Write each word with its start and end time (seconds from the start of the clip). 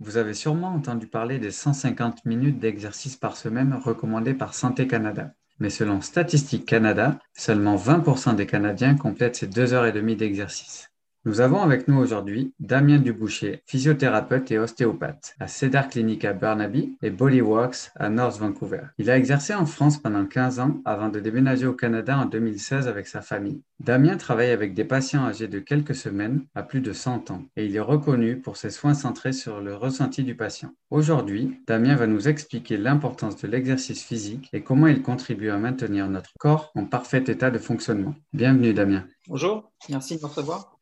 Vous 0.00 0.16
avez 0.16 0.34
sûrement 0.34 0.68
entendu 0.68 1.08
parler 1.08 1.40
des 1.40 1.50
150 1.50 2.24
minutes 2.24 2.60
d'exercice 2.60 3.16
par 3.16 3.36
semaine 3.36 3.74
recommandées 3.74 4.34
par 4.34 4.54
Santé 4.54 4.86
Canada. 4.86 5.34
Mais 5.58 5.70
selon 5.70 6.00
Statistique 6.00 6.66
Canada, 6.66 7.18
seulement 7.34 7.74
20% 7.74 8.36
des 8.36 8.46
Canadiens 8.46 8.94
complètent 8.94 9.34
ces 9.34 9.48
deux 9.48 9.72
heures 9.72 9.86
et 9.86 9.92
demie 9.92 10.14
d'exercice. 10.14 10.92
Nous 11.28 11.42
avons 11.42 11.60
avec 11.60 11.88
nous 11.88 11.98
aujourd'hui 11.98 12.54
Damien 12.58 12.96
Duboucher, 12.96 13.60
physiothérapeute 13.66 14.50
et 14.50 14.58
ostéopathe 14.58 15.36
à 15.38 15.46
Cedar 15.46 15.90
Clinic 15.90 16.24
à 16.24 16.32
Burnaby 16.32 16.96
et 17.02 17.10
Bodyworks 17.10 17.90
à 17.96 18.08
North 18.08 18.38
Vancouver. 18.38 18.84
Il 18.96 19.10
a 19.10 19.18
exercé 19.18 19.52
en 19.52 19.66
France 19.66 19.98
pendant 19.98 20.24
15 20.24 20.58
ans 20.58 20.80
avant 20.86 21.10
de 21.10 21.20
déménager 21.20 21.66
au 21.66 21.74
Canada 21.74 22.16
en 22.16 22.24
2016 22.24 22.88
avec 22.88 23.06
sa 23.06 23.20
famille. 23.20 23.60
Damien 23.78 24.16
travaille 24.16 24.52
avec 24.52 24.72
des 24.72 24.86
patients 24.86 25.26
âgés 25.26 25.48
de 25.48 25.58
quelques 25.58 25.94
semaines 25.94 26.46
à 26.54 26.62
plus 26.62 26.80
de 26.80 26.94
100 26.94 27.30
ans 27.30 27.42
et 27.56 27.66
il 27.66 27.76
est 27.76 27.80
reconnu 27.80 28.40
pour 28.40 28.56
ses 28.56 28.70
soins 28.70 28.94
centrés 28.94 29.34
sur 29.34 29.60
le 29.60 29.74
ressenti 29.76 30.24
du 30.24 30.34
patient. 30.34 30.72
Aujourd'hui, 30.90 31.60
Damien 31.66 31.94
va 31.94 32.06
nous 32.06 32.26
expliquer 32.26 32.78
l'importance 32.78 33.36
de 33.36 33.48
l'exercice 33.48 34.02
physique 34.02 34.48
et 34.54 34.62
comment 34.62 34.86
il 34.86 35.02
contribue 35.02 35.50
à 35.50 35.58
maintenir 35.58 36.08
notre 36.08 36.32
corps 36.38 36.72
en 36.74 36.86
parfait 36.86 37.24
état 37.26 37.50
de 37.50 37.58
fonctionnement. 37.58 38.14
Bienvenue 38.32 38.72
Damien. 38.72 39.04
Bonjour, 39.28 39.70
merci 39.90 40.16
de 40.16 40.22
me 40.22 40.26
recevoir. 40.26 40.77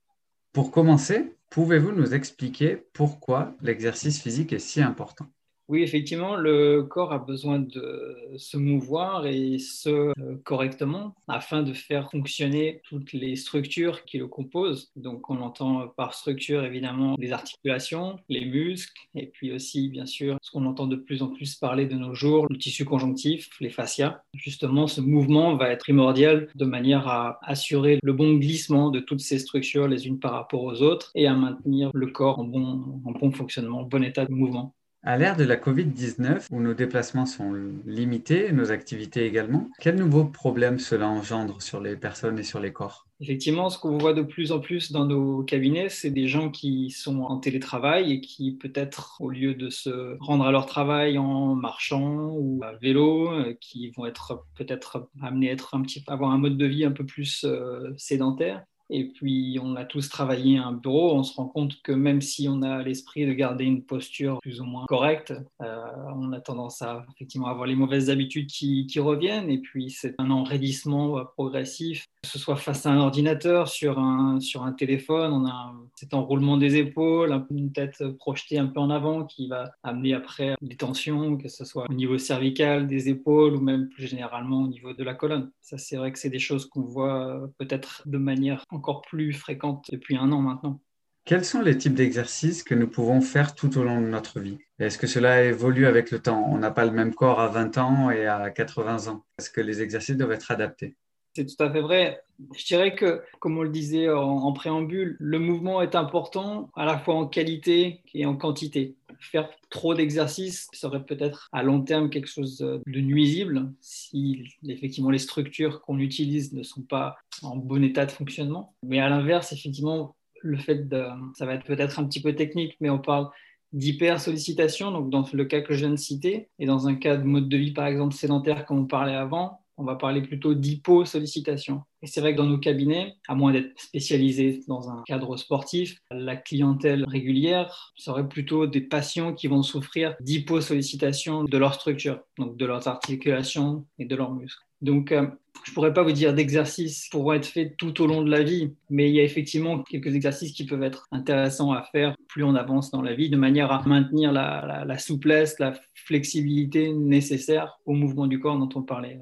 Pour 0.56 0.70
commencer, 0.70 1.36
pouvez-vous 1.50 1.92
nous 1.92 2.14
expliquer 2.14 2.76
pourquoi 2.94 3.54
l'exercice 3.60 4.22
physique 4.22 4.54
est 4.54 4.58
si 4.58 4.80
important? 4.80 5.26
Oui, 5.68 5.82
effectivement, 5.82 6.36
le 6.36 6.84
corps 6.84 7.12
a 7.12 7.18
besoin 7.18 7.58
de 7.58 8.16
se 8.36 8.56
mouvoir 8.56 9.26
et 9.26 9.58
ce 9.58 9.88
euh, 9.88 10.12
correctement 10.44 11.16
afin 11.26 11.64
de 11.64 11.72
faire 11.72 12.08
fonctionner 12.08 12.82
toutes 12.84 13.12
les 13.12 13.34
structures 13.34 14.04
qui 14.04 14.18
le 14.18 14.28
composent. 14.28 14.92
Donc, 14.94 15.28
on 15.28 15.40
entend 15.40 15.88
par 15.88 16.14
structure 16.14 16.64
évidemment 16.64 17.16
les 17.18 17.32
articulations, 17.32 18.20
les 18.28 18.44
muscles 18.44 19.08
et 19.16 19.26
puis 19.26 19.50
aussi, 19.50 19.88
bien 19.88 20.06
sûr, 20.06 20.38
ce 20.40 20.52
qu'on 20.52 20.66
entend 20.66 20.86
de 20.86 20.94
plus 20.94 21.22
en 21.22 21.28
plus 21.28 21.56
parler 21.56 21.86
de 21.86 21.96
nos 21.96 22.14
jours, 22.14 22.46
le 22.48 22.58
tissu 22.58 22.84
conjonctif, 22.84 23.50
les 23.60 23.70
fascias. 23.70 24.22
Justement, 24.34 24.86
ce 24.86 25.00
mouvement 25.00 25.56
va 25.56 25.70
être 25.70 25.80
primordial 25.80 26.48
de 26.54 26.64
manière 26.64 27.08
à 27.08 27.40
assurer 27.42 27.98
le 28.04 28.12
bon 28.12 28.34
glissement 28.34 28.90
de 28.90 29.00
toutes 29.00 29.20
ces 29.20 29.40
structures 29.40 29.88
les 29.88 30.06
unes 30.06 30.20
par 30.20 30.30
rapport 30.30 30.62
aux 30.62 30.80
autres 30.82 31.10
et 31.16 31.26
à 31.26 31.34
maintenir 31.34 31.90
le 31.92 32.06
corps 32.06 32.38
en 32.38 32.44
bon, 32.44 33.00
en 33.04 33.10
bon 33.10 33.32
fonctionnement, 33.32 33.80
en 33.80 33.84
bon 33.84 34.04
état 34.04 34.24
de 34.24 34.32
mouvement. 34.32 34.75
À 35.08 35.16
l'ère 35.16 35.36
de 35.36 35.44
la 35.44 35.54
Covid-19, 35.54 36.48
où 36.50 36.60
nos 36.60 36.74
déplacements 36.74 37.26
sont 37.26 37.54
limités, 37.86 38.50
nos 38.50 38.72
activités 38.72 39.24
également, 39.24 39.70
quels 39.78 39.94
nouveaux 39.94 40.24
problèmes 40.24 40.80
cela 40.80 41.08
engendre 41.08 41.62
sur 41.62 41.80
les 41.80 41.94
personnes 41.94 42.40
et 42.40 42.42
sur 42.42 42.58
les 42.58 42.72
corps? 42.72 43.06
Effectivement, 43.20 43.70
ce 43.70 43.78
qu'on 43.78 43.98
voit 43.98 44.14
de 44.14 44.22
plus 44.22 44.50
en 44.50 44.58
plus 44.58 44.90
dans 44.90 45.04
nos 45.04 45.44
cabinets, 45.44 45.90
c'est 45.90 46.10
des 46.10 46.26
gens 46.26 46.50
qui 46.50 46.90
sont 46.90 47.20
en 47.20 47.38
télétravail 47.38 48.14
et 48.14 48.20
qui 48.20 48.56
peut-être, 48.56 49.16
au 49.20 49.30
lieu 49.30 49.54
de 49.54 49.70
se 49.70 50.16
rendre 50.18 50.44
à 50.44 50.50
leur 50.50 50.66
travail 50.66 51.18
en 51.18 51.54
marchant 51.54 52.32
ou 52.32 52.60
à 52.64 52.72
vélo, 52.72 53.30
euh, 53.30 53.54
qui 53.60 53.90
vont 53.90 54.06
être 54.06 54.44
peut-être 54.56 55.08
amenés 55.22 55.52
à 55.52 56.12
avoir 56.12 56.32
un 56.32 56.38
mode 56.38 56.58
de 56.58 56.66
vie 56.66 56.84
un 56.84 56.90
peu 56.90 57.06
plus 57.06 57.44
euh, 57.44 57.94
sédentaire 57.96 58.64
et 58.88 59.08
puis, 59.08 59.58
on 59.60 59.74
a 59.76 59.84
tous 59.84 60.08
travaillé 60.08 60.58
à 60.58 60.66
un 60.66 60.72
bureau. 60.72 61.14
On 61.14 61.22
se 61.22 61.34
rend 61.34 61.46
compte 61.46 61.80
que 61.82 61.92
même 61.92 62.20
si 62.20 62.48
on 62.48 62.62
a 62.62 62.82
l'esprit 62.82 63.26
de 63.26 63.32
garder 63.32 63.64
une 63.64 63.82
posture 63.82 64.38
plus 64.40 64.60
ou 64.60 64.64
moins 64.64 64.84
correcte, 64.86 65.34
euh, 65.62 65.86
on 66.14 66.32
a 66.32 66.40
tendance 66.40 66.82
à 66.82 67.04
effectivement 67.14 67.48
avoir 67.48 67.66
les 67.66 67.74
mauvaises 67.74 68.10
habitudes 68.10 68.48
qui, 68.48 68.86
reviennent. 68.96 69.50
Et 69.50 69.58
puis, 69.58 69.90
c'est 69.90 70.14
un 70.18 70.30
enraidissement 70.30 71.18
euh, 71.18 71.24
progressif, 71.24 72.06
que 72.22 72.28
ce 72.28 72.38
soit 72.38 72.56
face 72.56 72.86
à 72.86 72.90
un 72.90 72.98
ordinateur, 72.98 73.68
sur 73.68 73.98
un, 73.98 74.38
un 74.38 74.72
téléphone. 74.72 75.32
On 75.32 75.46
a 75.46 75.74
cet 75.96 76.14
enroulement 76.14 76.56
des 76.56 76.76
épaules, 76.76 77.44
une 77.50 77.72
tête 77.72 78.02
projetée 78.18 78.58
un 78.58 78.66
peu 78.66 78.80
en 78.80 78.90
avant 78.90 79.24
qui 79.24 79.48
va 79.48 79.72
amener 79.82 80.14
après 80.14 80.54
des 80.62 80.76
tensions, 80.76 81.36
que 81.36 81.48
ce 81.48 81.64
soit 81.64 81.86
au 81.88 81.92
niveau 81.92 82.18
cervical, 82.18 82.86
des 82.86 83.08
épaules 83.08 83.54
ou 83.54 83.60
même 83.60 83.88
plus 83.88 84.06
généralement 84.06 84.62
au 84.62 84.68
niveau 84.68 84.92
de 84.92 85.04
la 85.04 85.14
colonne. 85.14 85.50
Ça, 85.60 85.78
c'est 85.78 85.96
vrai 85.96 86.12
que 86.12 86.18
c'est 86.18 86.30
des 86.30 86.38
choses 86.38 86.66
qu'on 86.66 86.82
voit 86.82 87.26
euh, 87.26 87.46
peut-être 87.58 88.02
de 88.06 88.18
manière 88.18 88.64
encore 88.76 89.02
plus 89.02 89.32
fréquente 89.32 89.86
depuis 89.90 90.16
un 90.16 90.30
an 90.32 90.40
maintenant. 90.40 90.80
Quels 91.24 91.44
sont 91.44 91.60
les 91.60 91.76
types 91.76 91.94
d'exercices 91.94 92.62
que 92.62 92.74
nous 92.74 92.86
pouvons 92.86 93.20
faire 93.20 93.56
tout 93.56 93.78
au 93.78 93.82
long 93.82 94.00
de 94.00 94.06
notre 94.06 94.38
vie? 94.38 94.58
Est-ce 94.78 94.96
que 94.96 95.08
cela 95.08 95.42
évolue 95.42 95.86
avec 95.86 96.12
le 96.12 96.20
temps? 96.20 96.46
On 96.48 96.58
n'a 96.58 96.70
pas 96.70 96.84
le 96.84 96.92
même 96.92 97.14
corps 97.14 97.40
à 97.40 97.48
20 97.48 97.78
ans 97.78 98.10
et 98.10 98.26
à 98.26 98.50
80 98.50 99.08
ans. 99.08 99.26
Est-ce 99.38 99.50
que 99.50 99.60
les 99.60 99.82
exercices 99.82 100.16
doivent 100.16 100.30
être 100.30 100.52
adaptés? 100.52 100.96
C'est 101.36 101.44
tout 101.46 101.62
à 101.62 101.70
fait 101.70 101.82
vrai. 101.82 102.22
Je 102.56 102.64
dirais 102.64 102.94
que, 102.94 103.22
comme 103.40 103.58
on 103.58 103.62
le 103.62 103.68
disait 103.68 104.10
en, 104.10 104.52
préambule, 104.52 105.16
le 105.20 105.38
mouvement 105.38 105.82
est 105.82 105.94
important 105.94 106.70
à 106.74 106.84
la 106.84 106.98
fois 106.98 107.14
en 107.14 107.26
qualité 107.26 108.00
et 108.14 108.24
en 108.24 108.36
quantité. 108.36 108.94
Faire 109.20 109.48
trop 109.70 109.94
d'exercices 109.94 110.68
serait 110.72 111.04
peut-être 111.04 111.48
à 111.52 111.62
long 111.62 111.82
terme 111.82 112.10
quelque 112.10 112.28
chose 112.28 112.58
de 112.58 113.00
nuisible 113.00 113.72
si 113.80 114.44
effectivement 114.66 115.10
les 115.10 115.18
structures 115.18 115.82
qu'on 115.82 115.98
utilise 115.98 116.52
ne 116.52 116.62
sont 116.62 116.82
pas 116.82 117.16
en 117.42 117.56
bon 117.56 117.84
état 117.84 118.06
de 118.06 118.12
fonctionnement. 118.12 118.74
Mais 118.82 118.98
à 118.98 119.08
l'inverse, 119.08 119.52
effectivement, 119.52 120.16
le 120.42 120.56
fait 120.56 120.88
de, 120.88 121.04
ça 121.34 121.44
va 121.44 121.54
être 121.54 121.64
peut-être 121.64 121.98
un 121.98 122.04
petit 122.04 122.22
peu 122.22 122.34
technique, 122.34 122.76
mais 122.80 122.90
on 122.90 122.98
parle 122.98 123.28
d'hyper-sollicitation, 123.72 124.90
donc 124.90 125.10
dans 125.10 125.26
le 125.30 125.44
cas 125.44 125.60
que 125.60 125.74
je 125.74 125.80
viens 125.80 125.90
de 125.90 125.96
citer, 125.96 126.48
et 126.58 126.66
dans 126.66 126.88
un 126.88 126.94
cas 126.94 127.16
de 127.16 127.24
mode 127.24 127.48
de 127.48 127.56
vie 127.56 127.72
par 127.72 127.86
exemple 127.86 128.14
sédentaire 128.14 128.64
comme 128.64 128.78
on 128.78 128.86
parlait 128.86 129.14
avant, 129.14 129.60
on 129.78 129.84
va 129.84 129.96
parler 129.96 130.22
plutôt 130.22 130.54
d'hypo-sollicitation. 130.54 131.82
Et 132.02 132.06
c'est 132.06 132.20
vrai 132.20 132.32
que 132.32 132.38
dans 132.38 132.46
nos 132.46 132.58
cabinets, 132.58 133.14
à 133.28 133.34
moins 133.34 133.52
d'être 133.52 133.78
spécialisés 133.80 134.62
dans 134.68 134.90
un 134.90 135.02
cadre 135.06 135.36
sportif, 135.36 135.98
la 136.10 136.36
clientèle 136.36 137.04
régulière 137.08 137.92
serait 137.96 138.28
plutôt 138.28 138.66
des 138.66 138.80
patients 138.80 139.34
qui 139.34 139.48
vont 139.48 139.62
souffrir 139.62 140.14
d'hypo-sollicitation 140.20 141.44
de 141.44 141.58
leur 141.58 141.74
structure, 141.74 142.20
donc 142.38 142.56
de 142.56 142.66
leurs 142.66 142.88
articulations 142.88 143.84
et 143.98 144.04
de 144.04 144.16
leurs 144.16 144.32
muscles. 144.32 144.62
Donc, 144.82 145.10
euh, 145.10 145.26
je 145.64 145.70
ne 145.70 145.74
pourrais 145.74 145.94
pas 145.94 146.02
vous 146.02 146.12
dire 146.12 146.34
d'exercices 146.34 147.08
pourront 147.08 147.32
être 147.32 147.46
faits 147.46 147.76
tout 147.78 148.02
au 148.02 148.06
long 148.06 148.22
de 148.22 148.30
la 148.30 148.42
vie, 148.42 148.74
mais 148.90 149.08
il 149.08 149.16
y 149.16 149.20
a 149.20 149.24
effectivement 149.24 149.82
quelques 149.82 150.14
exercices 150.14 150.52
qui 150.52 150.66
peuvent 150.66 150.82
être 150.82 151.06
intéressants 151.12 151.72
à 151.72 151.82
faire 151.82 152.14
plus 152.28 152.44
on 152.44 152.54
avance 152.54 152.90
dans 152.90 153.00
la 153.00 153.14
vie, 153.14 153.30
de 153.30 153.38
manière 153.38 153.72
à 153.72 153.82
maintenir 153.86 154.32
la 154.32 154.98
souplesse, 154.98 155.58
la 155.58 155.72
flexibilité 155.94 156.92
nécessaire 156.92 157.80
au 157.86 157.94
mouvement 157.94 158.26
du 158.26 158.38
corps 158.38 158.58
dont 158.58 158.68
on 158.74 158.82
parlait. 158.82 159.18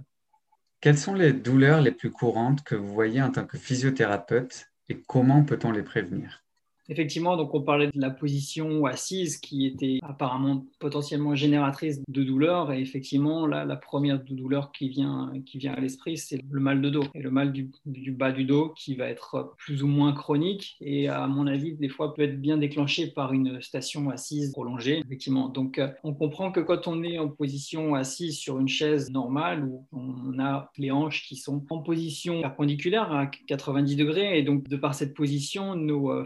Quelles 0.84 0.98
sont 0.98 1.14
les 1.14 1.32
douleurs 1.32 1.80
les 1.80 1.92
plus 1.92 2.10
courantes 2.10 2.62
que 2.62 2.74
vous 2.74 2.92
voyez 2.92 3.22
en 3.22 3.30
tant 3.30 3.46
que 3.46 3.56
physiothérapeute 3.56 4.70
et 4.90 5.00
comment 5.00 5.42
peut-on 5.42 5.72
les 5.72 5.82
prévenir? 5.82 6.43
Effectivement, 6.88 7.36
donc 7.36 7.54
on 7.54 7.62
parlait 7.62 7.86
de 7.86 8.00
la 8.00 8.10
position 8.10 8.84
assise 8.86 9.38
qui 9.38 9.66
était 9.66 9.98
apparemment 10.02 10.66
potentiellement 10.78 11.34
génératrice 11.34 12.02
de 12.08 12.22
douleur. 12.22 12.72
Et 12.72 12.80
effectivement, 12.80 13.46
la, 13.46 13.64
la 13.64 13.76
première 13.76 14.22
douleur 14.22 14.72
qui 14.72 14.88
vient, 14.88 15.32
qui 15.46 15.58
vient 15.58 15.72
à 15.72 15.80
l'esprit, 15.80 16.18
c'est 16.18 16.40
le 16.50 16.60
mal 16.60 16.80
de 16.80 16.90
dos. 16.90 17.04
Et 17.14 17.22
le 17.22 17.30
mal 17.30 17.52
du, 17.52 17.70
bas 18.12 18.32
du 18.32 18.44
dos 18.44 18.70
qui 18.76 18.94
va 18.94 19.06
être 19.06 19.54
plus 19.58 19.82
ou 19.82 19.86
moins 19.86 20.12
chronique 20.12 20.76
et 20.80 21.08
à 21.08 21.26
mon 21.26 21.46
avis, 21.46 21.74
des 21.74 21.88
fois 21.88 22.14
peut 22.14 22.22
être 22.22 22.40
bien 22.40 22.58
déclenché 22.58 23.06
par 23.08 23.32
une 23.32 23.60
station 23.62 24.10
assise 24.10 24.52
prolongée. 24.52 24.98
Effectivement, 24.98 25.48
donc 25.48 25.78
euh, 25.78 25.88
on 26.02 26.14
comprend 26.14 26.52
que 26.52 26.60
quand 26.60 26.86
on 26.86 27.02
est 27.02 27.18
en 27.18 27.28
position 27.28 27.94
assise 27.94 28.36
sur 28.36 28.58
une 28.58 28.68
chaise 28.68 29.10
normale 29.10 29.64
où 29.64 29.86
on 29.92 30.38
a 30.38 30.70
les 30.76 30.90
hanches 30.90 31.26
qui 31.26 31.36
sont 31.36 31.64
en 31.70 31.78
position 31.78 32.40
perpendiculaire 32.40 33.12
à 33.12 33.26
90 33.26 33.96
degrés 33.96 34.38
et 34.38 34.42
donc 34.42 34.68
de 34.68 34.76
par 34.76 34.94
cette 34.94 35.14
position, 35.14 35.76
nos 35.76 36.10
euh, 36.10 36.24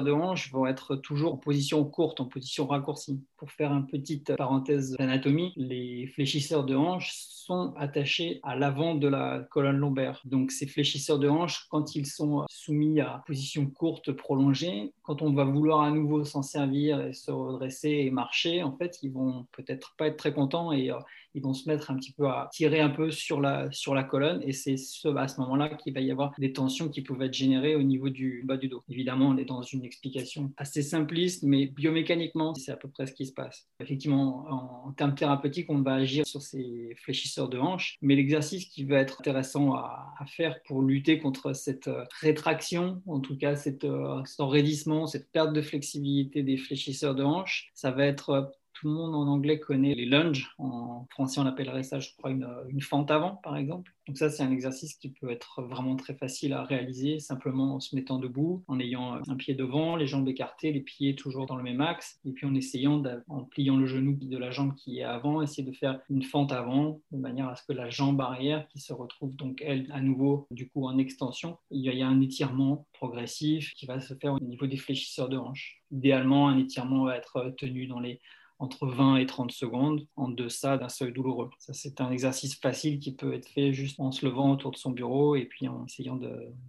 de 0.00 0.12
hanche 0.12 0.50
vont 0.52 0.66
être 0.66 0.96
toujours 0.96 1.34
en 1.34 1.36
position 1.36 1.84
courte, 1.84 2.20
en 2.20 2.24
position 2.24 2.66
raccourcie. 2.66 3.22
Pour 3.42 3.50
faire 3.50 3.72
une 3.72 3.88
petite 3.88 4.36
parenthèse 4.36 4.92
d'anatomie, 4.92 5.52
les 5.56 6.06
fléchisseurs 6.06 6.62
de 6.62 6.76
hanche 6.76 7.10
sont 7.10 7.74
attachés 7.76 8.38
à 8.44 8.54
l'avant 8.54 8.94
de 8.94 9.08
la 9.08 9.40
colonne 9.50 9.78
lombaire. 9.78 10.22
Donc 10.24 10.52
ces 10.52 10.68
fléchisseurs 10.68 11.18
de 11.18 11.28
hanche, 11.28 11.66
quand 11.68 11.96
ils 11.96 12.06
sont 12.06 12.44
soumis 12.48 13.00
à 13.00 13.24
position 13.26 13.66
courte 13.66 14.12
prolongée, 14.12 14.92
quand 15.02 15.22
on 15.22 15.32
va 15.32 15.42
vouloir 15.42 15.80
à 15.80 15.90
nouveau 15.90 16.24
s'en 16.24 16.42
servir 16.42 17.04
et 17.04 17.14
se 17.14 17.32
redresser 17.32 17.90
et 17.90 18.12
marcher, 18.12 18.62
en 18.62 18.76
fait, 18.76 19.00
ils 19.02 19.10
vont 19.10 19.48
peut-être 19.50 19.96
pas 19.98 20.06
être 20.06 20.18
très 20.18 20.32
contents 20.32 20.70
et 20.70 20.92
euh, 20.92 20.98
ils 21.34 21.42
vont 21.42 21.54
se 21.54 21.68
mettre 21.68 21.90
un 21.90 21.96
petit 21.96 22.12
peu 22.12 22.26
à 22.26 22.48
tirer 22.52 22.80
un 22.80 22.90
peu 22.90 23.10
sur 23.10 23.40
la, 23.40 23.70
sur 23.72 23.94
la 23.94 24.04
colonne 24.04 24.40
et 24.44 24.52
c'est 24.52 24.76
à 25.16 25.28
ce 25.28 25.40
moment-là 25.40 25.70
qu'il 25.70 25.94
va 25.94 26.00
y 26.00 26.10
avoir 26.10 26.32
des 26.38 26.52
tensions 26.52 26.88
qui 26.88 27.02
peuvent 27.02 27.22
être 27.22 27.34
générées 27.34 27.74
au 27.74 27.82
niveau 27.82 28.10
du 28.10 28.42
bas 28.44 28.56
du 28.56 28.68
dos. 28.68 28.84
Évidemment, 28.88 29.28
on 29.28 29.36
est 29.36 29.44
dans 29.44 29.62
une 29.62 29.84
explication 29.84 30.52
assez 30.56 30.82
simpliste, 30.82 31.42
mais 31.42 31.66
biomécaniquement, 31.66 32.54
c'est 32.54 32.70
à 32.70 32.76
peu 32.76 32.88
près 32.88 33.06
ce 33.06 33.12
qui 33.12 33.26
se 33.26 33.31
Effectivement, 33.80 34.46
en, 34.86 34.92
termes 34.92 35.14
thérapeutiques, 35.14 35.70
on 35.70 35.82
va 35.82 35.94
agir 35.94 36.26
sur 36.26 36.42
ces 36.42 36.94
fléchisseurs 36.98 37.48
de 37.48 37.58
hanches, 37.58 37.98
mais 38.02 38.14
l'exercice 38.16 38.66
qui 38.66 38.84
va 38.84 38.98
être 38.98 39.20
intéressant 39.20 39.74
à, 39.74 40.14
faire 40.26 40.62
pour 40.62 40.82
lutter 40.82 41.18
contre 41.18 41.52
cette 41.52 41.88
euh, 41.88 42.04
rétraction, 42.20 43.02
en 43.06 43.18
tout 43.18 43.36
cas 43.36 43.56
cette, 43.56 43.84
euh, 43.84 44.22
cet 44.24 44.38
enraidissement, 44.38 45.08
cette 45.08 45.32
perte 45.32 45.52
de 45.52 45.60
flexibilité 45.60 46.44
des 46.44 46.56
fléchisseurs 46.56 47.16
de 47.16 47.24
hanches, 47.24 47.70
ça 47.74 47.90
va 47.90 48.06
être 48.06 48.30
euh, 48.30 48.42
tout 48.82 48.88
le 48.88 48.94
monde 48.94 49.14
en 49.14 49.28
anglais 49.28 49.60
connaît 49.60 49.94
les 49.94 50.06
lunges. 50.06 50.50
En 50.58 51.06
français, 51.10 51.40
on 51.40 51.46
appellerait 51.46 51.84
ça, 51.84 52.00
je 52.00 52.10
crois, 52.18 52.32
une, 52.32 52.48
une 52.68 52.80
fente 52.80 53.12
avant, 53.12 53.36
par 53.36 53.56
exemple. 53.56 53.92
Donc 54.08 54.18
ça, 54.18 54.28
c'est 54.28 54.42
un 54.42 54.50
exercice 54.50 54.96
qui 54.96 55.10
peut 55.10 55.30
être 55.30 55.62
vraiment 55.62 55.94
très 55.94 56.14
facile 56.14 56.52
à 56.52 56.64
réaliser, 56.64 57.20
simplement 57.20 57.76
en 57.76 57.80
se 57.80 57.94
mettant 57.94 58.18
debout, 58.18 58.64
en 58.66 58.80
ayant 58.80 59.20
un 59.28 59.36
pied 59.36 59.54
devant, 59.54 59.94
les 59.94 60.08
jambes 60.08 60.26
écartées, 60.26 60.72
les 60.72 60.80
pieds 60.80 61.14
toujours 61.14 61.46
dans 61.46 61.54
le 61.54 61.62
même 61.62 61.80
axe, 61.80 62.18
et 62.24 62.32
puis 62.32 62.44
en 62.44 62.56
essayant, 62.56 63.00
en 63.28 63.44
pliant 63.44 63.76
le 63.76 63.86
genou 63.86 64.18
de 64.20 64.36
la 64.36 64.50
jambe 64.50 64.74
qui 64.74 64.98
est 64.98 65.04
avant, 65.04 65.42
essayer 65.42 65.62
de 65.62 65.70
faire 65.76 66.00
une 66.10 66.24
fente 66.24 66.50
avant, 66.50 67.00
de 67.12 67.18
manière 67.18 67.48
à 67.48 67.54
ce 67.54 67.62
que 67.64 67.72
la 67.72 67.88
jambe 67.88 68.20
arrière, 68.20 68.66
qui 68.66 68.80
se 68.80 68.92
retrouve 68.92 69.36
donc, 69.36 69.62
elle, 69.64 69.86
à 69.92 70.00
nouveau, 70.00 70.48
du 70.50 70.68
coup, 70.68 70.86
en 70.86 70.98
extension, 70.98 71.56
il 71.70 71.82
y 71.82 72.02
a 72.02 72.08
un 72.08 72.20
étirement 72.20 72.88
progressif 72.94 73.72
qui 73.74 73.86
va 73.86 74.00
se 74.00 74.14
faire 74.14 74.34
au 74.34 74.40
niveau 74.40 74.66
des 74.66 74.76
fléchisseurs 74.76 75.28
de 75.28 75.36
hanches. 75.36 75.80
Idéalement, 75.92 76.48
un 76.48 76.58
étirement 76.58 77.04
va 77.04 77.16
être 77.16 77.54
tenu 77.56 77.86
dans 77.86 78.00
les 78.00 78.20
entre 78.62 78.86
20 78.86 79.16
et 79.16 79.26
30 79.26 79.50
secondes 79.50 80.06
en 80.14 80.28
deçà 80.28 80.78
d'un 80.78 80.88
seuil 80.88 81.12
douloureux. 81.12 81.50
Ça, 81.58 81.72
c'est 81.72 82.00
un 82.00 82.12
exercice 82.12 82.54
facile 82.54 83.00
qui 83.00 83.12
peut 83.12 83.34
être 83.34 83.48
fait 83.48 83.72
juste 83.72 83.98
en 83.98 84.12
se 84.12 84.24
levant 84.24 84.52
autour 84.52 84.70
de 84.70 84.76
son 84.76 84.92
bureau 84.92 85.34
et 85.34 85.46
puis 85.46 85.66
en 85.66 85.84
essayant 85.84 86.18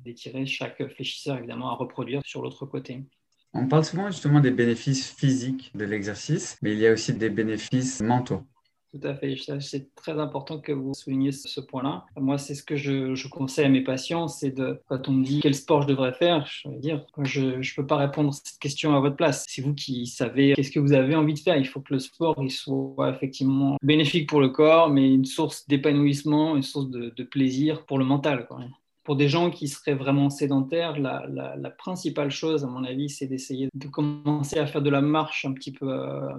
d'étirer 0.04 0.48
chaque 0.48 0.84
fléchisseur, 0.90 1.38
évidemment, 1.38 1.69
à 1.69 1.75
reproduire 1.75 2.22
sur 2.25 2.42
l'autre 2.42 2.66
côté. 2.66 3.04
On 3.54 3.68
parle 3.68 3.86
souvent 3.86 4.10
justement 4.10 4.40
des 4.40 4.50
bénéfices 4.50 5.12
physiques 5.12 5.72
de 5.75 5.86
l'exercice, 5.86 6.57
mais 6.63 6.72
il 6.72 6.80
y 6.80 6.88
a 6.88 6.94
aussi 6.94 7.13
des 7.13 7.30
bénéfices 7.30 8.01
mentaux. 8.01 8.42
Tout 8.94 9.07
à 9.07 9.16
fait. 9.16 9.36
C'est 9.60 9.95
très 9.95 10.19
important 10.19 10.60
que 10.60 10.72
vous 10.72 10.94
souligniez 10.94 11.31
ce 11.31 11.60
point-là. 11.60 12.06
Moi, 12.16 12.38
c'est 12.38 12.54
ce 12.54 12.62
que 12.62 12.75
je, 12.75 13.28
conseille 13.28 13.66
à 13.66 13.69
mes 13.69 13.81
patients, 13.81 14.28
c'est 14.28 14.51
de, 14.51 14.80
quand 14.88 15.10
on 15.10 15.13
me 15.13 15.25
dit 15.25 15.40
quel 15.42 15.56
sport 15.56 15.81
je 15.81 15.88
devrais 15.88 16.13
faire, 16.13 16.45
je 16.45 16.69
vais 16.69 16.78
dire, 16.78 17.04
je 17.24 17.42
ne 17.42 17.75
peux 17.75 17.88
pas 17.88 17.98
répondre 17.98 18.30
à 18.30 18.31
cette 18.34 18.60
question 18.60 18.95
à 18.95 19.00
votre 19.00 19.16
place. 19.16 19.45
C'est 19.50 19.63
vous 19.63 19.74
qui 19.74 20.06
savez 20.06 20.54
qu'est-ce 20.54 20.69
que 20.69 20.80
vous 20.80 20.94
avez 20.94 21.16
envie 21.16 21.34
de 21.34 21.40
faire. 21.40 21.57
Il 21.57 21.68
faut 21.68 21.81
que 21.81 21.94
le 21.94 22.00
sport 22.00 22.36
il 22.40 22.51
soit 22.51 23.10
effectivement 23.10 23.78
bénéfique 23.81 24.30
pour 24.30 24.42
le 24.42 24.50
corps, 24.50 24.92
mais 24.92 25.12
une 25.12 25.25
source 25.25 25.68
d'épanouissement, 25.68 26.56
une 26.56 26.62
source 26.62 26.90
de, 26.90 27.10
de, 27.16 27.24
plaisir 27.24 27.86
pour 27.88 27.98
le 27.98 28.06
mental. 28.06 28.45
Quoi 28.48 28.60
pour 29.03 29.15
des 29.15 29.27
gens 29.27 29.50
qui 29.50 29.67
seraient 29.67 29.95
vraiment 29.95 30.29
sédentaires, 30.29 30.97
la, 30.97 31.69
principale 31.77 32.31
chose, 32.31 32.63
à 32.63 32.67
mon 32.67 32.83
avis, 32.83 33.09
c'est 33.09 33.27
d'essayer 33.27 33.67
de 33.73 33.88
commencer 33.88 34.57
à 34.57 34.65
faire 34.65 34.81
de 34.81 34.89
la 34.89 35.01
marche 35.01 35.45
un 35.45 35.53
petit 35.53 35.71
peu, 35.71 35.89
euh, 35.89 36.29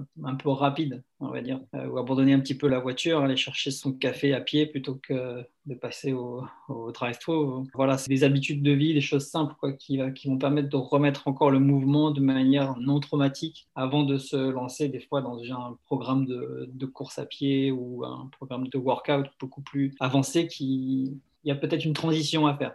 rapide, 0.44 1.02
on 1.20 1.28
va 1.28 1.43
dire, 1.43 1.61
euh, 1.75 1.87
ou 1.88 1.99
abandonner 1.99 2.32
un 2.32 2.40
petit 2.40 2.56
peu 2.56 2.69
la 2.69 2.78
voiture, 2.78 3.20
aller 3.20 3.37
chercher 3.37 3.70
son 3.70 3.93
café 3.93 4.32
à 4.32 4.40
pied 4.40 4.66
plutôt 4.66 4.94
que 4.94 5.44
de 5.66 5.75
passer 5.75 6.12
au, 6.12 6.43
au 6.69 6.93
drive-thru. 6.93 7.64
Voilà, 7.75 7.99
c'est 7.99 8.08
des 8.08 8.25
habitudes 8.25 8.62
de 8.62 8.72
vie, 8.72 8.94
des 8.94 9.00
choses 9.00 9.26
simples 9.26 9.55
quoi, 9.58 9.72
qui, 9.72 9.99
vont 9.99 10.38
permettre 10.38 10.69
de 10.69 10.76
remettre 10.76 11.28
encore 11.28 11.50
le 11.50 11.58
mouvement 11.58 12.10
de 12.10 12.20
manière 12.20 12.78
non 12.78 13.00
traumatique 13.00 13.69
avant 13.75 14.05
de 14.05 14.17
se 14.17 14.37
lancer 14.37 14.88
des 14.88 15.00
fois 15.00 15.20
dans 15.20 15.38
un 15.38 15.76
programme 15.84 16.26
de 16.26 16.87
course 16.87 17.19
à 17.19 17.26
pied 17.26 17.70
ou 17.70 18.05
un 18.05 18.28
programme 18.32 18.69
de 18.69 18.78
workout 18.78 19.26
beaucoup 19.38 19.62
plus 19.62 19.94
avancé 20.00 20.46
qui 20.46 21.19
il 21.44 21.49
y 21.49 21.52
a 21.52 21.55
peut-être 21.55 21.85
une 21.85 21.93
transition 21.93 22.46
à 22.46 22.56
faire. 22.56 22.75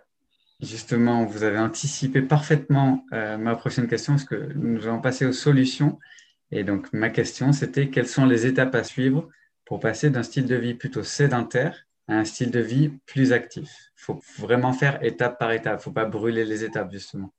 Justement, 0.62 1.26
vous 1.26 1.44
avez 1.44 1.58
anticipé 1.58 2.22
parfaitement 2.22 3.06
euh, 3.14 3.38
ma 3.38 3.56
prochaine 3.56 3.88
question 3.88 4.14
parce 4.14 4.26
que 4.26 4.52
nous 4.56 4.86
allons 4.86 5.02
passer 5.02 5.26
aux 5.26 5.34
solutions. 5.34 6.00
Et 6.52 6.64
donc, 6.64 6.92
ma 6.92 7.10
question, 7.10 7.54
c'était 7.54 7.90
quelles 7.90 8.08
sont 8.08 8.26
les 8.26 8.46
étapes 8.46 8.76
à 8.76 8.84
suivre 8.84 9.30
pour 9.66 9.80
passer 9.80 10.10
d'un 10.10 10.24
style 10.24 10.46
de 10.46 10.56
vie 10.56 10.74
plutôt 10.74 11.04
sédentaire 11.04 11.86
à 12.08 12.16
un 12.16 12.26
style 12.26 12.52
de 12.52 12.60
vie 12.60 12.90
plus 13.06 13.32
actif? 13.32 13.70
Il 13.98 14.02
faut 14.02 14.22
vraiment 14.38 14.74
faire 14.74 15.04
étape 15.04 15.40
par 15.40 15.52
étape. 15.52 15.76
Il 15.76 15.78
ne 15.78 15.84
faut 15.84 15.92
pas 15.92 16.06
brûler 16.06 16.44
les 16.44 16.64
étapes, 16.64 16.92
justement. 16.92 17.34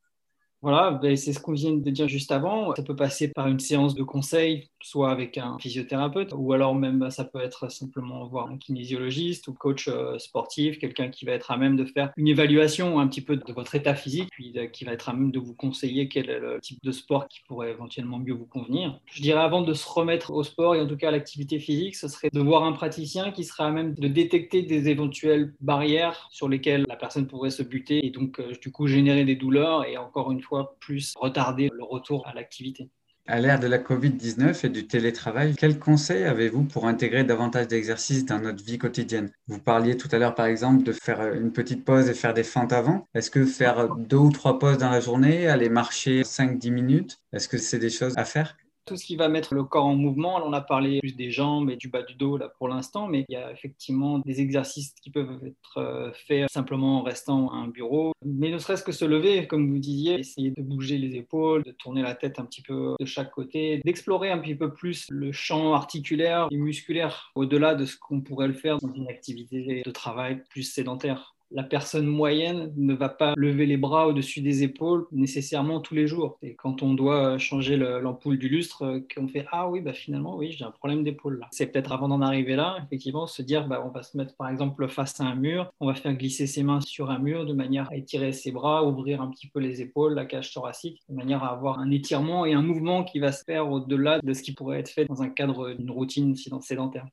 Voilà, 0.63 0.91
ben, 0.91 1.17
c'est 1.17 1.33
ce 1.33 1.41
qu'on 1.41 1.53
vient 1.53 1.73
de 1.73 1.91
dire 1.91 2.07
juste 2.07 2.33
avant. 2.33 2.75
Ça 2.75 2.83
peut 2.83 2.97
passer 2.97 3.29
par 3.29 3.49
une 3.49 3.61
séance 3.61 3.95
de 3.95 4.03
conseil, 4.03 4.69
soit 4.83 5.11
avec 5.11 5.39
un 5.39 5.59
physiothérapeute, 5.59 6.33
ou 6.37 6.53
alors 6.53 6.75
même 6.75 7.11
ça 7.11 7.25
peut 7.25 7.41
être 7.41 7.71
simplement 7.71 8.27
voir 8.27 8.51
un 8.51 8.59
kinésiologiste 8.59 9.49
ou 9.49 9.55
coach 9.55 9.89
euh, 9.89 10.19
sportif, 10.19 10.79
quelqu'un 10.79 11.09
qui 11.09 11.25
va 11.25 11.33
être 11.33 11.51
à 11.51 11.57
même 11.57 11.77
de 11.77 11.87
faire 11.87 12.13
une 12.19 12.29
évaluation 12.29 13.01
un 13.01 13.09
petit 13.09 13.23
peu 13.23 13.37
de 13.37 13.53
votre 13.55 13.75
état 13.75 13.95
physique, 13.95 14.29
puis 14.31 14.53
euh, 14.57 14.67
qui 14.67 14.85
va 14.85 14.93
être 14.93 15.09
à 15.09 15.15
même 15.15 15.31
de 15.31 15.39
vous 15.39 15.55
conseiller 15.55 16.09
quel 16.09 16.29
est 16.29 16.41
le 16.41 16.61
type 16.61 16.79
de 16.83 16.93
sport 16.93 17.27
qui 17.29 17.41
pourrait 17.49 17.71
éventuellement 17.71 18.19
mieux 18.19 18.35
vous 18.35 18.47
convenir. 18.47 19.01
Je 19.07 19.23
dirais 19.23 19.41
avant 19.41 19.63
de 19.63 19.73
se 19.73 19.89
remettre 19.89 20.31
au 20.31 20.43
sport 20.43 20.75
et 20.75 20.81
en 20.83 20.87
tout 20.87 20.97
cas 20.99 21.09
à 21.09 21.13
l'activité 21.13 21.59
physique, 21.59 21.97
ce 21.97 22.09
serait 22.09 22.29
de 22.31 22.41
voir 22.41 22.65
un 22.65 22.73
praticien 22.73 23.33
qui 23.33 23.45
sera 23.45 23.67
à 23.67 23.71
même 23.71 23.95
de 23.95 24.09
détecter 24.09 24.61
des 24.63 24.91
éventuelles 24.91 25.55
barrières 25.61 26.29
sur 26.31 26.51
lesquelles 26.51 26.85
la 26.87 26.97
personne 26.97 27.27
pourrait 27.27 27.51
se 27.51 27.63
buter 27.63 28.05
et 28.05 28.11
donc 28.11 28.41
euh, 28.41 28.53
du 28.61 28.71
coup 28.71 28.87
générer 28.87 29.25
des 29.25 29.37
douleurs 29.37 29.87
et 29.87 29.97
encore 29.97 30.33
une 30.33 30.43
fois 30.43 30.50
plus 30.81 31.15
retarder 31.17 31.71
le 31.73 31.85
retour 31.85 32.27
à 32.27 32.35
l'activité. 32.35 32.91
À 33.27 33.39
l'ère 33.39 33.61
de 33.61 33.69
la 33.69 33.79
Covid-19 33.79 34.67
et 34.67 34.69
du 34.71 34.87
télétravail, 34.89 35.55
quels 35.55 35.79
conseils 35.79 36.25
avez-vous 36.25 36.65
pour 36.65 36.87
intégrer 36.87 37.23
davantage 37.23 37.69
d'exercices 37.69 38.25
dans 38.25 38.41
notre 38.41 38.65
vie 38.65 38.79
quotidienne? 38.79 39.31
Vous 39.47 39.61
parliez 39.61 39.97
tout 39.97 40.09
à 40.11 40.19
l'heure, 40.19 40.35
par 40.35 40.47
exemple, 40.47 40.83
de 40.83 40.93
faire 40.93 41.33
une 41.35 41.53
petite 41.53 41.85
pause 41.85 42.09
et 42.09 42.15
faire 42.15 42.35
des 42.35 42.43
fentes 42.43 42.73
avant. 42.73 43.07
Est-ce 43.15 43.31
que 43.31 43.45
faire 43.45 43.95
deux 43.95 44.17
ou 44.17 44.33
trois 44.33 44.59
pauses 44.59 44.79
dans 44.79 44.91
la 44.91 45.01
journée, 45.01 45.47
aller 45.47 45.69
marcher 45.69 46.23
5-10 46.23 46.71
minutes, 46.73 47.19
est-ce 47.33 47.47
que 47.47 47.59
c'est 47.59 47.79
des 47.79 47.91
choses 47.91 48.15
à 48.17 48.25
faire? 48.25 48.57
Tout 48.91 48.97
ce 48.97 49.07
qui 49.07 49.15
va 49.15 49.29
mettre 49.29 49.55
le 49.55 49.63
corps 49.63 49.87
en 49.87 49.95
mouvement. 49.95 50.43
on 50.45 50.53
a 50.53 50.61
parlé 50.61 50.99
plus 50.99 51.15
des 51.15 51.31
jambes 51.31 51.71
et 51.71 51.77
du 51.77 51.87
bas 51.87 52.03
du 52.03 52.17
dos 52.17 52.37
là 52.37 52.49
pour 52.49 52.67
l'instant, 52.67 53.07
mais 53.07 53.25
il 53.29 53.35
y 53.35 53.37
a 53.37 53.53
effectivement 53.53 54.19
des 54.19 54.41
exercices 54.41 54.93
qui 55.01 55.11
peuvent 55.11 55.39
être 55.47 55.79
euh, 55.79 56.11
faits 56.27 56.51
simplement 56.51 56.99
en 56.99 57.03
restant 57.05 57.53
à 57.53 57.55
un 57.55 57.69
bureau. 57.69 58.13
Mais 58.25 58.51
ne 58.51 58.59
serait-ce 58.59 58.83
que 58.83 58.91
se 58.91 59.05
lever, 59.05 59.47
comme 59.47 59.71
vous 59.71 59.79
disiez, 59.79 60.19
essayer 60.19 60.51
de 60.51 60.61
bouger 60.61 60.99
les 60.99 61.15
épaules, 61.15 61.63
de 61.63 61.71
tourner 61.71 62.03
la 62.03 62.17
tête 62.17 62.41
un 62.41 62.45
petit 62.45 62.63
peu 62.63 62.97
de 62.99 63.05
chaque 63.05 63.31
côté, 63.31 63.81
d'explorer 63.85 64.33
un 64.33 64.39
petit 64.39 64.57
peu 64.57 64.75
plus 64.75 65.07
le 65.09 65.31
champ 65.31 65.73
articulaire 65.73 66.49
et 66.51 66.57
musculaire 66.57 67.31
au-delà 67.37 67.77
de 67.77 67.85
ce 67.85 67.97
qu'on 67.97 68.23
pourrait 68.23 68.49
le 68.49 68.55
faire 68.55 68.79
dans 68.79 68.93
une 68.93 69.07
activité 69.07 69.83
de 69.87 69.91
travail 69.93 70.43
plus 70.51 70.65
sédentaire 70.65 71.37
la 71.51 71.63
personne 71.63 72.07
moyenne 72.07 72.73
ne 72.77 72.95
va 72.95 73.09
pas 73.09 73.35
lever 73.37 73.67
les 73.67 73.77
bras 73.77 74.07
au-dessus 74.07 74.41
des 74.41 74.63
épaules 74.63 75.07
nécessairement 75.13 75.81
tous 75.81 75.95
les 75.95 76.07
jours. 76.07 76.39
Et 76.43 76.55
quand 76.55 76.83
on 76.83 76.95
doit 76.95 77.39
changer 77.39 77.77
l'ampoule 77.77 78.39
du 78.39 78.49
lustre, 78.49 78.83
euh, 78.85 79.01
qu'on 79.15 79.29
fait 79.29 79.47
Ah 79.53 79.69
oui, 79.69 79.81
bah 79.81 79.93
finalement, 79.93 80.37
oui, 80.37 80.53
j'ai 80.53 80.65
un 80.65 80.71
problème 80.71 81.03
d'épaule 81.03 81.39
là. 81.41 81.49
C'est 81.51 81.67
peut-être 81.67 81.93
avant 81.93 82.09
d'en 82.09 82.21
arriver 82.21 82.57
là, 82.57 82.79
effectivement, 82.85 83.27
se 83.27 83.43
dire 83.43 83.67
bah, 83.67 83.83
on 83.85 83.91
va 83.91 84.03
se 84.03 84.17
mettre 84.17 84.35
par 84.37 84.49
exemple 84.49 84.89
face 84.89 85.21
à 85.21 85.25
un 85.25 85.35
mur, 85.35 85.73
on 85.81 85.87
va 85.87 85.95
faire 85.95 86.15
glisser 86.15 86.47
ses 86.47 86.63
mains 86.63 86.81
sur 86.81 87.11
un 87.11 87.19
mur 87.19 87.47
de 87.47 87.53
manière 87.53 87.91
à 87.91 87.97
étirer 87.97 88.33
ses 88.33 88.53
bras, 88.53 88.85
ouvrir 88.85 89.21
un 89.21 89.29
petit 89.29 89.49
peu 89.49 89.61
les 89.61 89.83
épaules, 89.83 90.15
la 90.15 90.27
cage 90.27 90.53
thoracique, 90.53 91.03
de 91.09 91.15
manière 91.15 91.43
à 91.43 91.53
avoir 91.53 91.79
un 91.79 91.91
étirement 91.91 92.47
et 92.47 92.53
un 92.53 92.63
mouvement 92.63 93.05
qui 93.05 93.19
va 93.19 93.33
se 93.33 93.45
faire 93.45 93.71
au-delà 93.71 94.21
de 94.21 94.33
ce 94.33 94.43
qui 94.43 94.53
pourrait 94.53 94.81
être 94.81 94.91
fait 94.91 95.05
dans 95.05 95.23
un 95.23 95.29
cadre 95.29 95.73
d'une 95.73 95.91
routine 95.91 96.35
sédentaire. 96.61 97.07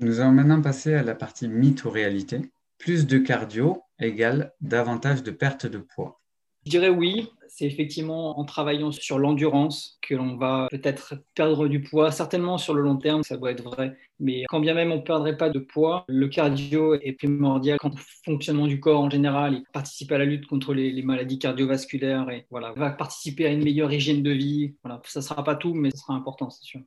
Nous 0.00 0.20
allons 0.20 0.32
maintenant 0.32 0.60
passer 0.60 0.94
à 0.94 1.02
la 1.02 1.14
partie 1.14 1.48
mythe 1.48 1.84
ou 1.84 1.90
réalité 1.90 2.40
plus 2.78 3.06
de 3.06 3.18
cardio 3.18 3.82
égale 4.00 4.52
davantage 4.60 5.22
de 5.22 5.30
perte 5.30 5.66
de 5.66 5.78
poids 5.78 6.20
Je 6.66 6.70
dirais 6.70 6.90
oui. 6.90 7.28
C'est 7.56 7.66
effectivement 7.66 8.40
en 8.40 8.44
travaillant 8.44 8.90
sur 8.90 9.16
l'endurance 9.16 10.00
que 10.02 10.16
l'on 10.16 10.36
va 10.36 10.66
peut-être 10.72 11.22
perdre 11.36 11.68
du 11.68 11.80
poids. 11.80 12.10
Certainement 12.10 12.58
sur 12.58 12.74
le 12.74 12.82
long 12.82 12.96
terme, 12.96 13.22
ça 13.22 13.36
doit 13.36 13.52
être 13.52 13.62
vrai. 13.62 13.96
Mais 14.18 14.42
quand 14.48 14.58
bien 14.58 14.74
même 14.74 14.90
on 14.90 14.96
ne 14.96 15.02
perdrait 15.02 15.36
pas 15.36 15.50
de 15.50 15.60
poids, 15.60 16.04
le 16.08 16.26
cardio 16.26 16.94
est 16.94 17.12
primordial 17.12 17.78
quant 17.78 17.90
au 17.90 18.24
fonctionnement 18.24 18.66
du 18.66 18.80
corps 18.80 19.00
en 19.00 19.08
général. 19.08 19.54
Il 19.54 19.64
participe 19.72 20.10
à 20.10 20.18
la 20.18 20.24
lutte 20.24 20.46
contre 20.46 20.74
les, 20.74 21.00
maladies 21.02 21.38
cardiovasculaires 21.38 22.28
et 22.28 22.44
voilà, 22.50 22.72
va 22.72 22.90
participer 22.90 23.46
à 23.46 23.50
une 23.50 23.62
meilleure 23.62 23.92
hygiène 23.92 24.24
de 24.24 24.32
vie. 24.32 24.74
Voilà, 24.82 25.00
ça 25.04 25.20
ne 25.20 25.24
sera 25.24 25.44
pas 25.44 25.54
tout, 25.54 25.74
mais 25.74 25.90
ce 25.92 25.98
sera 25.98 26.14
important, 26.14 26.50
c'est 26.50 26.64
sûr. 26.64 26.80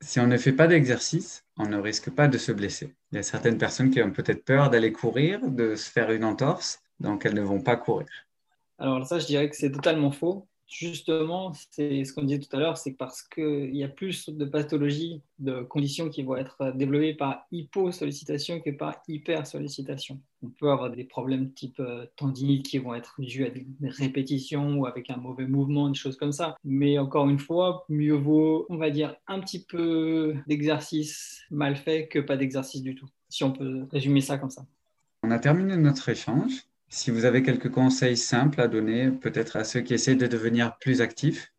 Si 0.00 0.20
on 0.20 0.26
ne 0.26 0.36
fait 0.36 0.52
pas 0.52 0.66
d'exercice, 0.66 1.44
on 1.56 1.66
ne 1.66 1.78
risque 1.78 2.10
pas 2.10 2.28
de 2.28 2.38
se 2.38 2.52
blesser. 2.52 2.94
Il 3.12 3.16
y 3.16 3.18
a 3.18 3.22
certaines 3.22 3.58
personnes 3.58 3.90
qui 3.90 4.02
ont 4.02 4.10
peut-être 4.10 4.44
peur 4.44 4.70
d'aller 4.70 4.92
courir, 4.92 5.40
de 5.50 5.74
se 5.74 5.90
faire 5.90 6.10
une 6.10 6.24
entorse, 6.24 6.80
donc 7.00 7.24
elles 7.24 7.34
ne 7.34 7.42
vont 7.42 7.62
pas 7.62 7.76
courir. 7.76 8.08
Alors 8.78 9.06
ça, 9.06 9.18
je 9.18 9.26
dirais 9.26 9.48
que 9.48 9.56
c'est 9.56 9.72
totalement 9.72 10.10
faux. 10.10 10.46
Justement, 10.68 11.52
c'est 11.70 12.04
ce 12.04 12.12
qu'on 12.12 12.24
disait 12.24 12.40
tout 12.40 12.54
à 12.56 12.58
l'heure, 12.58 12.76
c'est 12.76 12.94
parce 12.94 13.22
qu'il 13.22 13.74
y 13.74 13.84
a 13.84 13.88
plus 13.88 14.28
de 14.28 14.44
pathologies, 14.44 15.22
de 15.38 15.62
conditions 15.62 16.08
qui 16.08 16.24
vont 16.24 16.36
être 16.36 16.72
développées 16.74 17.14
par 17.14 17.46
hyposollicitation 17.52 18.60
que 18.60 18.70
par 18.70 18.96
hypersollicitation. 19.06 20.20
On 20.42 20.48
peut 20.48 20.68
avoir 20.68 20.90
des 20.90 21.04
problèmes 21.04 21.52
type 21.52 21.78
euh, 21.78 22.06
tendinite 22.16 22.66
qui 22.66 22.78
vont 22.78 22.94
être 22.94 23.14
dus 23.18 23.46
à 23.46 23.50
des 23.50 23.64
répétitions 23.82 24.78
ou 24.78 24.86
avec 24.86 25.08
un 25.08 25.18
mauvais 25.18 25.46
mouvement, 25.46 25.88
des 25.88 25.94
choses 25.94 26.16
comme 26.16 26.32
ça. 26.32 26.56
Mais 26.64 26.98
encore 26.98 27.28
une 27.28 27.38
fois, 27.38 27.84
mieux 27.88 28.16
vaut, 28.16 28.66
on 28.68 28.76
va 28.76 28.90
dire, 28.90 29.14
un 29.28 29.38
petit 29.38 29.64
peu 29.64 30.34
d'exercice 30.48 31.42
mal 31.50 31.76
fait 31.76 32.08
que 32.08 32.18
pas 32.18 32.36
d'exercice 32.36 32.82
du 32.82 32.96
tout, 32.96 33.08
si 33.28 33.44
on 33.44 33.52
peut 33.52 33.86
résumer 33.92 34.20
ça 34.20 34.36
comme 34.36 34.50
ça. 34.50 34.66
On 35.22 35.30
a 35.30 35.38
terminé 35.38 35.76
notre 35.76 36.08
échange. 36.08 36.66
Si 36.88 37.10
vous 37.10 37.24
avez 37.24 37.42
quelques 37.42 37.70
conseils 37.70 38.16
simples 38.16 38.60
à 38.60 38.68
donner, 38.68 39.10
peut-être 39.10 39.56
à 39.56 39.64
ceux 39.64 39.80
qui 39.80 39.94
essaient 39.94 40.14
de 40.14 40.26
devenir 40.26 40.76
plus 40.78 41.00
actifs. 41.00 41.52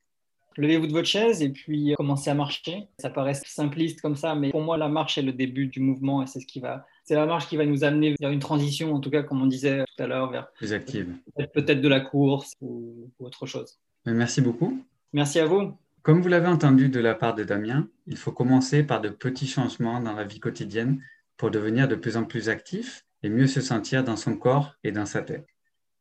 Levez-vous 0.55 0.88
de 0.88 0.91
votre 0.91 1.07
chaise 1.07 1.41
et 1.43 1.50
puis 1.50 1.93
commencez 1.96 2.29
à 2.29 2.34
marcher. 2.34 2.88
Ça 2.98 3.10
paraît 3.10 3.36
simpliste 3.36 4.01
comme 4.01 4.15
ça, 4.15 4.34
mais 4.34 4.50
pour 4.50 4.62
moi, 4.62 4.77
la 4.77 4.88
marche 4.88 5.17
est 5.17 5.22
le 5.22 5.34
début 5.34 5.67
du 5.67 5.79
mouvement 5.79 6.24
et 6.24 6.27
c'est 6.27 6.39
ce 6.39 6.48
qui 6.48 6.60
va, 6.60 6.86
c'est 7.03 7.13
la 7.13 7.27
marche 7.27 7.48
qui 7.48 7.57
va 7.57 7.65
nous 7.65 7.84
amener 7.84 8.15
vers 8.19 8.31
une 8.31 8.39
transition, 8.39 8.93
en 8.93 9.00
tout 9.00 9.12
cas, 9.12 9.22
comme 9.22 9.41
on 9.41 9.46
disait 9.46 9.84
tout 9.86 10.03
à 10.03 10.07
l'heure, 10.07 10.31
vers 10.31 10.51
plus 10.53 10.74
active. 10.74 11.13
Peut-être 11.53 11.81
de 11.81 11.88
la 11.88 12.00
course 12.00 12.53
ou, 12.62 13.12
ou 13.19 13.25
autre 13.25 13.46
chose. 13.46 13.77
Merci 14.05 14.41
beaucoup. 14.41 14.84
Merci 15.13 15.39
à 15.39 15.46
vous. 15.46 15.77
Comme 16.01 16.22
vous 16.22 16.29
l'avez 16.29 16.48
entendu 16.48 16.89
de 16.89 17.00
la 17.00 17.13
part 17.13 17.36
de 17.36 17.43
Damien, 17.43 17.88
il 18.07 18.17
faut 18.17 18.31
commencer 18.31 18.81
par 18.81 19.01
de 19.01 19.10
petits 19.10 19.48
changements 19.48 20.01
dans 20.01 20.13
la 20.13 20.24
vie 20.24 20.39
quotidienne 20.39 21.01
pour 21.36 21.51
devenir 21.51 21.88
de 21.88 21.96
plus 21.96 22.17
en 22.17 22.24
plus 22.24 22.50
actif 22.50 23.05
et 23.24 23.29
mieux 23.29 23.47
se 23.47 23.62
sentir 23.62 24.03
dans 24.03 24.15
son 24.15 24.36
corps 24.36 24.75
et 24.83 24.91
dans 24.91 25.05
sa 25.05 25.21
tête. 25.21 25.47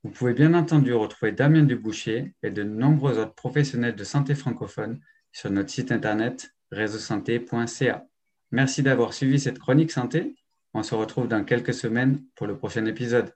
Vous 0.02 0.11
pouvez 0.11 0.35
bien 0.35 0.54
entendu 0.54 0.92
retrouver 0.92 1.32
Damien 1.32 1.64
Duboucher 1.64 2.35
et 2.42 2.50
de 2.50 2.62
nombreux 2.62 3.18
autres 3.18 3.35
professionnels 3.35 3.96
de 3.96 4.04
santé 4.04 4.35
francophone 4.35 5.00
sur 5.32 5.50
notre 5.50 5.70
site 5.70 5.90
internet 5.90 6.54
réseausanté.ca. 6.70 8.06
Merci 8.52 8.82
d'avoir 8.82 9.12
suivi 9.12 9.40
cette 9.40 9.58
chronique 9.58 9.90
santé. 9.90 10.37
On 10.75 10.82
se 10.82 10.94
retrouve 10.94 11.28
dans 11.28 11.44
quelques 11.44 11.75
semaines 11.75 12.23
pour 12.35 12.46
le 12.46 12.56
prochain 12.56 12.87
épisode. 12.87 13.32